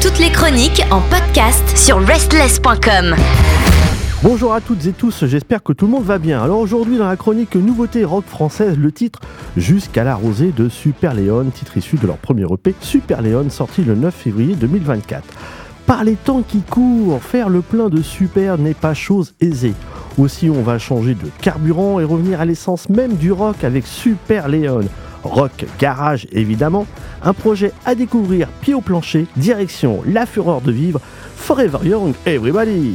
Toutes 0.00 0.20
les 0.20 0.30
chroniques 0.30 0.80
en 0.92 1.00
podcast 1.00 1.76
sur 1.76 1.98
restless.com. 1.98 3.16
Bonjour 4.22 4.54
à 4.54 4.60
toutes 4.60 4.86
et 4.86 4.92
tous, 4.92 5.24
j'espère 5.26 5.64
que 5.64 5.72
tout 5.72 5.86
le 5.86 5.90
monde 5.90 6.04
va 6.04 6.18
bien. 6.18 6.40
Alors 6.40 6.60
aujourd'hui 6.60 6.98
dans 6.98 7.08
la 7.08 7.16
chronique 7.16 7.56
Nouveauté 7.56 8.04
rock 8.04 8.24
française, 8.24 8.78
le 8.78 8.92
titre 8.92 9.18
Jusqu'à 9.56 10.04
la 10.04 10.14
rosée 10.14 10.52
de 10.56 10.68
Super 10.68 11.14
Léon, 11.14 11.46
titre 11.52 11.76
issu 11.78 11.96
de 11.96 12.06
leur 12.06 12.18
premier 12.18 12.44
EP 12.44 12.76
Super 12.80 13.22
Léon 13.22 13.50
sorti 13.50 13.82
le 13.82 13.96
9 13.96 14.14
février 14.14 14.54
2024. 14.54 15.24
Par 15.84 16.04
les 16.04 16.14
temps 16.14 16.42
qui 16.46 16.60
courent, 16.60 17.20
faire 17.20 17.48
le 17.48 17.60
plein 17.60 17.88
de 17.88 18.02
super 18.02 18.58
n'est 18.58 18.74
pas 18.74 18.94
chose 18.94 19.34
aisée. 19.40 19.74
Aussi 20.16 20.48
on 20.48 20.62
va 20.62 20.78
changer 20.78 21.14
de 21.14 21.26
carburant 21.40 21.98
et 21.98 22.04
revenir 22.04 22.40
à 22.40 22.44
l'essence 22.44 22.88
même 22.88 23.16
du 23.16 23.32
rock 23.32 23.64
avec 23.64 23.88
Super 23.88 24.46
Léon. 24.46 24.84
Rock 25.22 25.66
Garage 25.78 26.26
évidemment, 26.32 26.86
un 27.22 27.32
projet 27.32 27.72
à 27.84 27.94
découvrir 27.94 28.48
pied 28.60 28.74
au 28.74 28.80
plancher, 28.80 29.26
direction 29.36 30.02
La 30.06 30.26
Fureur 30.26 30.60
de 30.60 30.72
Vivre, 30.72 31.00
Forever 31.36 31.78
Young 31.84 32.14
Everybody. 32.26 32.94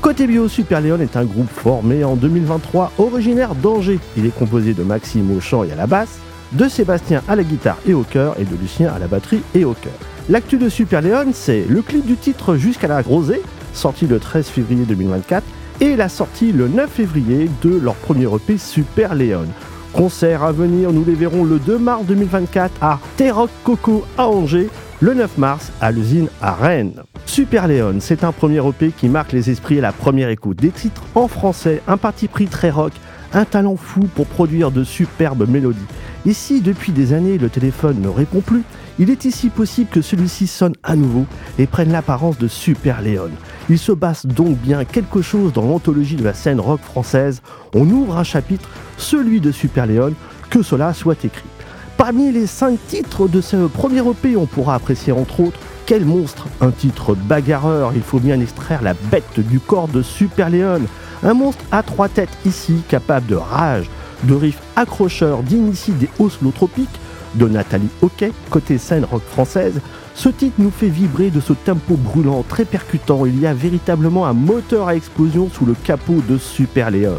Côté 0.00 0.26
bio, 0.26 0.48
Super 0.48 0.80
Léon 0.80 0.98
est 0.98 1.16
un 1.16 1.24
groupe 1.24 1.48
formé 1.48 2.02
en 2.02 2.16
2023, 2.16 2.92
originaire 2.98 3.54
d'Angers. 3.54 4.00
Il 4.16 4.26
est 4.26 4.36
composé 4.36 4.74
de 4.74 4.82
Maxime 4.82 5.30
au 5.36 5.40
chant 5.40 5.62
et 5.62 5.70
à 5.70 5.76
la 5.76 5.86
basse, 5.86 6.18
de 6.52 6.68
Sébastien 6.68 7.22
à 7.28 7.36
la 7.36 7.44
guitare 7.44 7.78
et 7.86 7.94
au 7.94 8.02
chœur, 8.02 8.34
et 8.40 8.44
de 8.44 8.56
Lucien 8.60 8.92
à 8.92 8.98
la 8.98 9.06
batterie 9.06 9.42
et 9.54 9.64
au 9.64 9.74
chœur. 9.74 9.92
L'actu 10.28 10.58
de 10.58 10.68
Super 10.68 11.02
Léon, 11.02 11.26
c'est 11.32 11.64
le 11.68 11.82
clip 11.82 12.04
du 12.04 12.16
titre 12.16 12.56
Jusqu'à 12.56 12.88
la 12.88 13.00
rosée, 13.00 13.42
sorti 13.74 14.06
le 14.06 14.18
13 14.18 14.46
février 14.46 14.84
2024, 14.84 15.44
et 15.80 15.96
la 15.96 16.08
sortie 16.08 16.52
le 16.52 16.68
9 16.68 16.90
février 16.90 17.50
de 17.62 17.78
leur 17.78 17.94
premier 17.94 18.26
EP 18.34 18.58
Super 18.58 19.14
Léon. 19.14 19.46
Concert 19.92 20.42
à 20.42 20.52
venir, 20.52 20.90
nous 20.90 21.04
les 21.04 21.14
verrons 21.14 21.44
le 21.44 21.58
2 21.58 21.78
mars 21.78 22.04
2024 22.06 22.72
à 22.80 22.98
T-Rock 23.18 23.50
Coco 23.62 24.04
à 24.16 24.26
Angers, 24.26 24.70
le 25.00 25.12
9 25.12 25.36
mars 25.36 25.70
à 25.82 25.92
l'usine 25.92 26.28
à 26.40 26.54
Rennes. 26.54 26.94
Super 27.26 27.68
Léon, 27.68 27.96
c'est 28.00 28.24
un 28.24 28.32
premier 28.32 28.66
EP 28.66 28.90
qui 28.96 29.08
marque 29.08 29.32
les 29.32 29.50
esprits 29.50 29.78
à 29.78 29.82
la 29.82 29.92
première 29.92 30.30
écoute. 30.30 30.56
Des 30.58 30.70
titres 30.70 31.02
en 31.14 31.28
français, 31.28 31.82
un 31.88 31.98
parti 31.98 32.26
pris 32.26 32.46
très 32.46 32.70
rock, 32.70 32.92
un 33.34 33.44
talent 33.44 33.76
fou 33.76 34.08
pour 34.14 34.26
produire 34.26 34.70
de 34.70 34.82
superbes 34.82 35.48
mélodies. 35.48 35.80
Ici, 36.24 36.62
depuis 36.62 36.92
des 36.92 37.12
années, 37.12 37.36
le 37.36 37.50
téléphone 37.50 38.00
ne 38.00 38.08
répond 38.08 38.40
plus. 38.40 38.62
Il 38.98 39.10
est 39.10 39.24
ici 39.26 39.50
possible 39.50 39.90
que 39.90 40.02
celui-ci 40.02 40.46
sonne 40.46 40.74
à 40.82 40.96
nouveau 40.96 41.26
et 41.58 41.66
prenne 41.66 41.92
l'apparence 41.92 42.38
de 42.38 42.48
Super 42.48 43.02
Léon. 43.02 43.30
Il 43.68 43.78
se 43.78 43.92
passe 43.92 44.26
donc 44.26 44.56
bien 44.58 44.84
quelque 44.84 45.22
chose 45.22 45.52
dans 45.52 45.62
l'anthologie 45.62 46.16
de 46.16 46.24
la 46.24 46.34
scène 46.34 46.60
rock 46.60 46.80
française. 46.80 47.42
On 47.74 47.88
ouvre 47.88 48.16
un 48.16 48.24
chapitre, 48.24 48.68
celui 48.96 49.40
de 49.40 49.52
Super 49.52 49.86
Léon, 49.86 50.14
que 50.50 50.62
cela 50.62 50.92
soit 50.92 51.24
écrit. 51.24 51.48
Parmi 51.96 52.32
les 52.32 52.46
cinq 52.46 52.78
titres 52.88 53.28
de 53.28 53.40
ce 53.40 53.68
premier 53.68 54.00
EP, 54.00 54.36
on 54.36 54.46
pourra 54.46 54.74
apprécier 54.74 55.12
entre 55.12 55.40
autres 55.40 55.58
quel 55.86 56.04
monstre? 56.04 56.46
Un 56.60 56.70
titre 56.70 57.14
bagarreur, 57.14 57.92
il 57.94 58.02
faut 58.02 58.20
bien 58.20 58.40
extraire 58.40 58.82
la 58.82 58.94
bête 58.94 59.40
du 59.40 59.58
corps 59.58 59.88
de 59.88 60.02
Super 60.02 60.48
Léon. 60.48 60.82
Un 61.22 61.34
monstre 61.34 61.64
à 61.70 61.82
trois 61.82 62.08
têtes 62.08 62.36
ici, 62.46 62.82
capable 62.88 63.26
de 63.26 63.34
rage, 63.34 63.90
de 64.24 64.34
riffs 64.34 64.62
accrocheurs, 64.76 65.42
d'initier 65.42 65.94
des 65.94 66.08
Oslo 66.18 66.50
tropiques, 66.50 66.88
de 67.34 67.48
Nathalie 67.48 67.88
Hockey, 68.02 68.32
côté 68.50 68.78
scène 68.78 69.04
rock 69.04 69.22
française. 69.22 69.80
Ce 70.14 70.28
titre 70.28 70.56
nous 70.58 70.70
fait 70.70 70.88
vibrer 70.88 71.30
de 71.30 71.40
ce 71.40 71.52
tempo 71.52 71.96
brûlant, 71.96 72.44
très 72.48 72.64
percutant. 72.64 73.24
Il 73.26 73.40
y 73.40 73.46
a 73.46 73.54
véritablement 73.54 74.26
un 74.26 74.32
moteur 74.32 74.88
à 74.88 74.96
explosion 74.96 75.48
sous 75.48 75.64
le 75.64 75.74
capot 75.74 76.22
de 76.28 76.38
Super 76.38 76.90
Léon. 76.90 77.16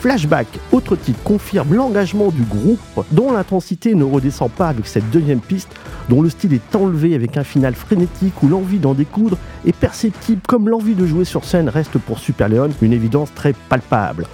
Flashback, 0.00 0.46
autre 0.70 0.94
titre, 0.94 1.20
confirme 1.24 1.74
l'engagement 1.74 2.30
du 2.30 2.42
groupe 2.42 3.04
dont 3.10 3.32
l'intensité 3.32 3.96
ne 3.96 4.04
redescend 4.04 4.48
pas 4.48 4.68
avec 4.68 4.86
cette 4.86 5.10
deuxième 5.10 5.40
piste, 5.40 5.70
dont 6.08 6.22
le 6.22 6.30
style 6.30 6.54
est 6.54 6.76
enlevé 6.76 7.16
avec 7.16 7.36
un 7.36 7.42
final 7.42 7.74
frénétique 7.74 8.42
où 8.44 8.48
l'envie 8.48 8.78
d'en 8.78 8.94
découdre 8.94 9.36
est 9.66 9.76
perceptible 9.76 10.40
comme 10.46 10.68
l'envie 10.68 10.94
de 10.94 11.04
jouer 11.04 11.24
sur 11.24 11.44
scène 11.44 11.68
reste 11.68 11.98
pour 11.98 12.20
Super 12.20 12.48
Léon 12.48 12.70
une 12.80 12.92
évidence 12.92 13.34
très 13.34 13.52
palpable. 13.68 14.26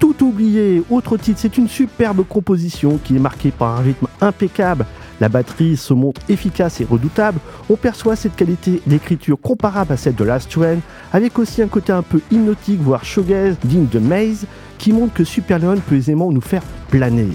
Tout 0.00 0.24
oublié, 0.24 0.82
autre 0.88 1.18
titre, 1.18 1.38
c'est 1.40 1.58
une 1.58 1.68
superbe 1.68 2.24
composition 2.26 2.98
qui 3.04 3.16
est 3.16 3.20
marquée 3.20 3.50
par 3.50 3.78
un 3.78 3.82
rythme 3.82 4.06
impeccable. 4.22 4.86
La 5.20 5.28
batterie 5.28 5.76
se 5.76 5.92
montre 5.92 6.22
efficace 6.30 6.80
et 6.80 6.86
redoutable. 6.86 7.38
On 7.68 7.76
perçoit 7.76 8.16
cette 8.16 8.34
qualité 8.34 8.80
d'écriture 8.86 9.38
comparable 9.38 9.92
à 9.92 9.98
celle 9.98 10.14
de 10.14 10.24
Last 10.24 10.50
Train, 10.50 10.78
avec 11.12 11.38
aussi 11.38 11.60
un 11.60 11.68
côté 11.68 11.92
un 11.92 12.00
peu 12.00 12.20
hypnotique, 12.30 12.80
voire 12.80 13.04
shoegaze, 13.04 13.58
digne 13.62 13.88
de 13.92 13.98
Maze, 13.98 14.46
qui 14.78 14.94
montre 14.94 15.12
que 15.12 15.24
Super 15.24 15.58
Léon 15.58 15.76
peut 15.86 15.96
aisément 15.96 16.32
nous 16.32 16.40
faire 16.40 16.62
planer. 16.88 17.28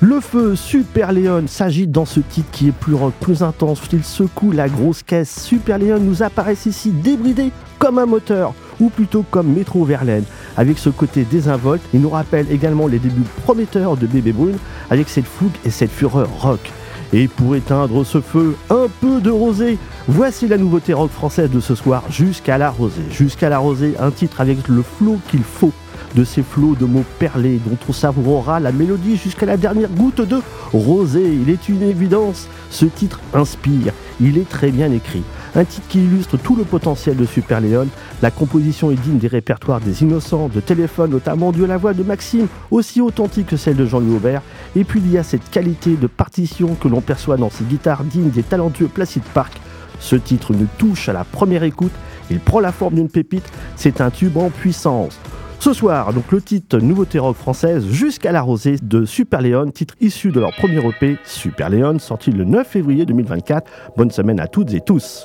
Le 0.00 0.20
feu 0.20 0.54
Super 0.54 1.10
Léon 1.10 1.46
s'agite 1.48 1.90
dans 1.90 2.04
ce 2.04 2.20
titre 2.20 2.50
qui 2.52 2.68
est 2.68 2.72
plus 2.72 2.94
rock, 2.94 3.14
plus 3.18 3.42
intense. 3.42 3.80
Il 3.92 4.04
secoue 4.04 4.52
la 4.52 4.68
grosse 4.68 5.02
caisse. 5.02 5.42
Super 5.42 5.78
Léon 5.78 5.98
nous 5.98 6.22
apparaît 6.22 6.56
ici 6.66 6.90
débridé 6.90 7.50
comme 7.80 7.98
un 7.98 8.06
moteur, 8.06 8.54
ou 8.80 8.88
plutôt 8.88 9.24
comme 9.30 9.52
Métro 9.52 9.84
Verlaine. 9.84 10.24
Avec 10.56 10.78
ce 10.78 10.90
côté 10.90 11.24
désinvolte, 11.24 11.82
il 11.94 12.00
nous 12.00 12.10
rappelle 12.10 12.46
également 12.50 12.86
les 12.86 12.98
débuts 12.98 13.22
prometteurs 13.44 13.96
de 13.96 14.06
Bébé 14.06 14.32
Brune, 14.32 14.58
avec 14.90 15.08
cette 15.08 15.26
fougue 15.26 15.56
et 15.64 15.70
cette 15.70 15.90
fureur 15.90 16.28
rock. 16.40 16.72
Et 17.12 17.28
pour 17.28 17.54
éteindre 17.54 18.04
ce 18.04 18.20
feu, 18.20 18.56
un 18.70 18.86
peu 19.00 19.20
de 19.20 19.30
rosée. 19.30 19.78
Voici 20.08 20.48
la 20.48 20.58
nouveauté 20.58 20.92
rock 20.92 21.10
française 21.10 21.50
de 21.50 21.60
ce 21.60 21.74
soir, 21.74 22.02
Jusqu'à 22.10 22.58
la 22.58 22.70
rosée. 22.70 23.02
Jusqu'à 23.10 23.48
la 23.48 23.58
rosée, 23.58 23.94
un 24.00 24.10
titre 24.10 24.40
avec 24.40 24.66
le 24.68 24.82
flot 24.82 25.18
qu'il 25.30 25.42
faut 25.42 25.72
de 26.14 26.24
ces 26.24 26.42
flots 26.42 26.74
de 26.74 26.86
mots 26.86 27.04
perlés 27.18 27.60
dont 27.64 27.76
on 27.88 27.92
savourera 27.92 28.58
la 28.58 28.72
mélodie 28.72 29.16
jusqu'à 29.16 29.46
la 29.46 29.56
dernière 29.56 29.90
goutte 29.90 30.22
de 30.22 30.40
rosée. 30.72 31.38
Il 31.40 31.50
est 31.50 31.68
une 31.68 31.82
évidence, 31.82 32.48
ce 32.70 32.86
titre 32.86 33.20
inspire, 33.34 33.92
il 34.20 34.38
est 34.38 34.48
très 34.48 34.70
bien 34.70 34.90
écrit. 34.90 35.22
Un 35.56 35.64
titre 35.64 35.88
qui 35.88 36.04
illustre 36.04 36.36
tout 36.36 36.54
le 36.54 36.64
potentiel 36.64 37.16
de 37.16 37.24
Super 37.24 37.62
Léon. 37.62 37.88
La 38.20 38.30
composition 38.30 38.90
est 38.90 39.00
digne 39.00 39.16
des 39.16 39.26
répertoires 39.26 39.80
des 39.80 40.02
innocents, 40.02 40.50
de 40.50 40.60
téléphone, 40.60 41.12
notamment 41.12 41.50
dû 41.50 41.64
à 41.64 41.66
la 41.66 41.78
voix 41.78 41.94
de 41.94 42.02
Maxime, 42.02 42.46
aussi 42.70 43.00
authentique 43.00 43.46
que 43.46 43.56
celle 43.56 43.76
de 43.76 43.86
Jean-Louis 43.86 44.16
Aubert. 44.16 44.42
Et 44.76 44.84
puis 44.84 45.00
il 45.00 45.10
y 45.10 45.16
a 45.16 45.22
cette 45.22 45.48
qualité 45.48 45.96
de 45.96 46.06
partition 46.08 46.74
que 46.74 46.88
l'on 46.88 47.00
perçoit 47.00 47.38
dans 47.38 47.48
ces 47.48 47.64
guitares 47.64 48.04
dignes 48.04 48.28
des 48.28 48.42
talentueux 48.42 48.88
Placid 48.88 49.22
Park. 49.32 49.58
Ce 49.98 50.14
titre 50.14 50.52
nous 50.52 50.68
touche 50.76 51.08
à 51.08 51.14
la 51.14 51.24
première 51.24 51.62
écoute, 51.62 51.92
il 52.30 52.38
prend 52.38 52.60
la 52.60 52.70
forme 52.70 52.96
d'une 52.96 53.08
pépite, 53.08 53.50
c'est 53.76 54.02
un 54.02 54.10
tube 54.10 54.36
en 54.36 54.50
puissance. 54.50 55.18
Ce 55.58 55.72
soir, 55.72 56.12
donc 56.12 56.32
le 56.32 56.42
titre 56.42 56.78
Nouveauté 56.80 57.18
rock 57.18 57.34
française 57.34 57.86
jusqu'à 57.88 58.30
la 58.30 58.42
rosée 58.42 58.76
de 58.82 59.06
Super 59.06 59.40
Léon, 59.40 59.70
titre 59.70 59.94
issu 60.02 60.32
de 60.32 60.40
leur 60.40 60.54
premier 60.54 60.86
EP 60.86 61.16
Super 61.24 61.70
Léon, 61.70 61.98
sorti 61.98 62.30
le 62.30 62.44
9 62.44 62.68
février 62.68 63.06
2024. 63.06 63.70
Bonne 63.96 64.10
semaine 64.10 64.38
à 64.38 64.48
toutes 64.48 64.74
et 64.74 64.82
tous. 64.82 65.24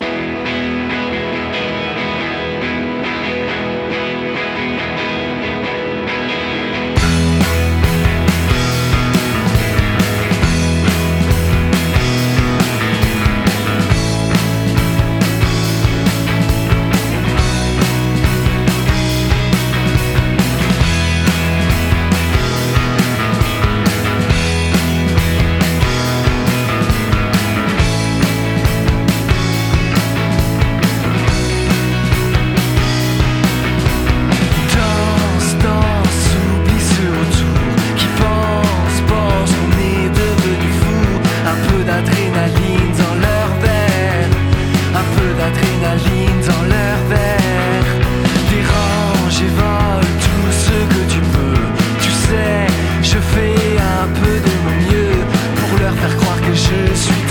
peu 41.81 41.87
d'adrénaline 41.87 42.91
dans 42.97 43.15
leur 43.15 43.49
verre, 43.61 44.29
un 45.01 45.05
peu 45.15 45.29
d'adrénaline 45.37 46.39
dans 46.47 46.63
leur 46.75 46.97
verre. 47.09 47.89
Dérange 48.49 49.41
et 49.41 49.53
vole 49.59 50.11
tout 50.25 50.51
ce 50.63 50.77
que 50.93 51.01
tu 51.13 51.19
peux, 51.33 51.63
tu 52.01 52.11
sais, 52.11 52.67
je 53.01 53.17
fais 53.33 53.77
un 54.01 54.07
peu 54.19 54.35
de 54.47 54.53
mon 54.65 54.75
mieux 54.87 55.17
pour 55.59 55.79
leur 55.79 55.93
faire 55.93 56.17
croire 56.17 56.41
que 56.41 56.53
je 56.53 56.93
suis 56.93 57.30